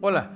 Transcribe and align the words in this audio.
Hola, 0.00 0.32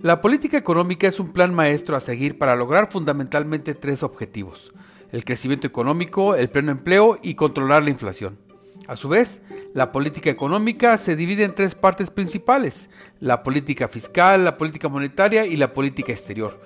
la 0.00 0.22
política 0.22 0.56
económica 0.56 1.06
es 1.06 1.20
un 1.20 1.34
plan 1.34 1.52
maestro 1.52 1.94
a 1.96 2.00
seguir 2.00 2.38
para 2.38 2.56
lograr 2.56 2.90
fundamentalmente 2.90 3.74
tres 3.74 4.02
objetivos. 4.02 4.72
El 5.10 5.26
crecimiento 5.26 5.66
económico, 5.66 6.34
el 6.34 6.48
pleno 6.48 6.72
empleo 6.72 7.18
y 7.22 7.34
controlar 7.34 7.82
la 7.82 7.90
inflación. 7.90 8.38
A 8.88 8.96
su 8.96 9.10
vez, 9.10 9.42
la 9.74 9.92
política 9.92 10.30
económica 10.30 10.96
se 10.96 11.14
divide 11.14 11.44
en 11.44 11.54
tres 11.54 11.74
partes 11.74 12.08
principales, 12.08 12.88
la 13.20 13.42
política 13.42 13.86
fiscal, 13.86 14.44
la 14.46 14.56
política 14.56 14.88
monetaria 14.88 15.44
y 15.44 15.58
la 15.58 15.74
política 15.74 16.10
exterior 16.10 16.58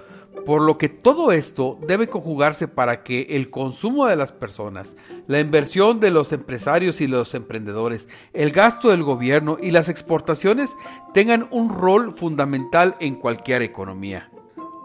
por 0.46 0.62
lo 0.62 0.78
que 0.78 0.88
todo 0.88 1.32
esto 1.32 1.76
debe 1.86 2.08
conjugarse 2.08 2.68
para 2.68 3.02
que 3.02 3.26
el 3.30 3.50
consumo 3.50 4.06
de 4.06 4.14
las 4.14 4.30
personas, 4.30 4.96
la 5.26 5.40
inversión 5.40 5.98
de 5.98 6.12
los 6.12 6.32
empresarios 6.32 7.00
y 7.00 7.08
los 7.08 7.34
emprendedores, 7.34 8.08
el 8.32 8.52
gasto 8.52 8.90
del 8.90 9.02
gobierno 9.02 9.56
y 9.60 9.72
las 9.72 9.88
exportaciones 9.88 10.76
tengan 11.12 11.48
un 11.50 11.68
rol 11.68 12.14
fundamental 12.14 12.94
en 13.00 13.16
cualquier 13.16 13.62
economía. 13.62 14.30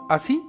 Así, 0.09 0.43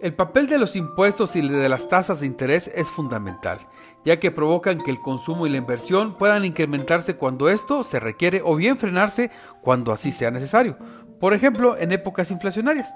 el 0.00 0.14
papel 0.14 0.48
de 0.48 0.58
los 0.58 0.76
impuestos 0.76 1.36
y 1.36 1.48
de 1.48 1.68
las 1.68 1.88
tasas 1.88 2.20
de 2.20 2.26
interés 2.26 2.70
es 2.74 2.90
fundamental, 2.90 3.60
ya 4.04 4.20
que 4.20 4.30
provocan 4.30 4.82
que 4.82 4.90
el 4.90 5.00
consumo 5.00 5.46
y 5.46 5.50
la 5.50 5.56
inversión 5.56 6.18
puedan 6.18 6.44
incrementarse 6.44 7.16
cuando 7.16 7.48
esto 7.48 7.82
se 7.82 7.98
requiere 7.98 8.42
o 8.44 8.56
bien 8.56 8.76
frenarse 8.76 9.30
cuando 9.62 9.92
así 9.92 10.12
sea 10.12 10.30
necesario, 10.30 10.76
por 11.20 11.34
ejemplo, 11.34 11.76
en 11.78 11.92
épocas 11.92 12.30
inflacionarias. 12.30 12.94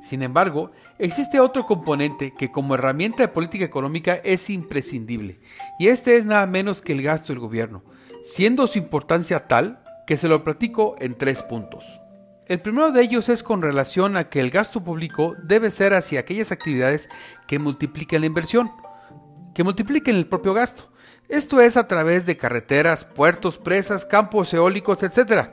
Sin 0.00 0.22
embargo, 0.22 0.72
existe 0.98 1.40
otro 1.40 1.66
componente 1.66 2.34
que 2.36 2.50
como 2.50 2.74
herramienta 2.74 3.22
de 3.22 3.28
política 3.28 3.64
económica 3.64 4.20
es 4.24 4.50
imprescindible, 4.50 5.40
y 5.78 5.88
este 5.88 6.16
es 6.16 6.24
nada 6.24 6.46
menos 6.46 6.82
que 6.82 6.92
el 6.92 7.02
gasto 7.02 7.32
del 7.32 7.40
gobierno, 7.40 7.82
siendo 8.22 8.66
su 8.66 8.78
importancia 8.78 9.46
tal 9.46 9.82
que 10.06 10.16
se 10.16 10.28
lo 10.28 10.44
platico 10.44 10.96
en 10.98 11.14
tres 11.14 11.42
puntos. 11.42 12.00
El 12.46 12.60
primero 12.60 12.90
de 12.90 13.02
ellos 13.02 13.28
es 13.28 13.42
con 13.42 13.62
relación 13.62 14.16
a 14.16 14.28
que 14.28 14.40
el 14.40 14.50
gasto 14.50 14.82
público 14.82 15.34
debe 15.42 15.70
ser 15.70 15.94
hacia 15.94 16.20
aquellas 16.20 16.52
actividades 16.52 17.08
que 17.46 17.58
multipliquen 17.58 18.20
la 18.20 18.26
inversión, 18.26 18.72
que 19.54 19.64
multipliquen 19.64 20.16
el 20.16 20.26
propio 20.26 20.52
gasto. 20.52 20.90
Esto 21.28 21.60
es 21.60 21.76
a 21.76 21.86
través 21.86 22.26
de 22.26 22.36
carreteras, 22.36 23.04
puertos, 23.04 23.58
presas, 23.58 24.04
campos 24.04 24.52
eólicos, 24.52 25.02
etc. 25.02 25.50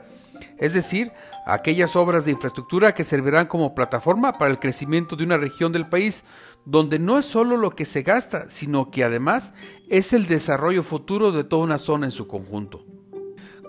Es 0.60 0.74
decir, 0.74 1.10
aquellas 1.46 1.96
obras 1.96 2.26
de 2.26 2.32
infraestructura 2.32 2.94
que 2.94 3.02
servirán 3.02 3.46
como 3.46 3.74
plataforma 3.74 4.36
para 4.36 4.50
el 4.50 4.58
crecimiento 4.58 5.16
de 5.16 5.24
una 5.24 5.38
región 5.38 5.72
del 5.72 5.88
país, 5.88 6.22
donde 6.66 6.98
no 6.98 7.18
es 7.18 7.24
solo 7.24 7.56
lo 7.56 7.70
que 7.70 7.86
se 7.86 8.02
gasta, 8.02 8.48
sino 8.50 8.90
que 8.90 9.02
además 9.02 9.54
es 9.88 10.12
el 10.12 10.26
desarrollo 10.26 10.82
futuro 10.82 11.32
de 11.32 11.44
toda 11.44 11.64
una 11.64 11.78
zona 11.78 12.06
en 12.06 12.12
su 12.12 12.28
conjunto. 12.28 12.84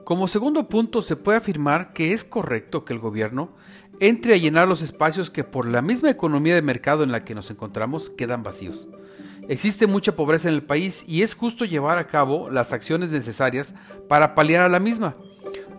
Como 0.03 0.28
segundo 0.28 0.67
punto, 0.67 1.02
se 1.02 1.16
puede 1.16 1.38
afirmar 1.38 1.94
que 1.94 2.11
es 2.11 2.25
correcto 2.25 2.83
que 2.83 2.92
el 2.92 3.00
gobierno 3.00 3.55
entre 4.02 4.33
a 4.33 4.38
llenar 4.38 4.67
los 4.67 4.81
espacios 4.81 5.30
que 5.30 5.44
por 5.44 5.67
la 5.67 5.81
misma 5.81 6.09
economía 6.09 6.55
de 6.55 6.61
mercado 6.61 7.03
en 7.03 7.11
la 7.11 7.23
que 7.23 7.36
nos 7.36 7.52
encontramos 7.52 8.09
quedan 8.09 8.44
vacíos. 8.44 8.89
Existe 9.48 9.88
mucha 9.88 10.16
pobreza 10.16 10.50
en 10.50 10.55
el 10.55 10.64
país 10.64 11.05
y 11.08 11.22
es 11.22 11.36
justo 11.36 11.66
llevar 11.66 12.00
a 12.00 12.08
cabo 12.08 12.50
las 12.50 12.73
acciones 12.73 13.11
necesarias 13.11 13.76
para 14.09 14.36
paliar 14.36 14.64
a 14.64 14.70
la 14.70 14.80
misma 14.80 15.16